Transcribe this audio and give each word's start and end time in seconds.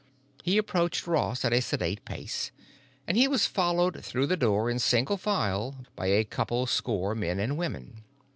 He 0.41 0.57
approached 0.57 1.05
Ross 1.05 1.45
at 1.45 1.53
a 1.53 1.61
sedate 1.61 2.05
pace, 2.05 2.49
and 3.05 3.15
he 3.15 3.27
was 3.27 3.45
followed 3.45 4.03
through 4.03 4.25
the 4.25 4.35
door 4.35 4.67
in 4.67 4.79
single 4.79 5.15
file 5.15 5.85
by 5.95 6.07
a 6.07 6.23
couple 6.25 6.65
score 6.65 7.13
men 7.13 7.37
and 7.39 7.55
women. 7.55 8.03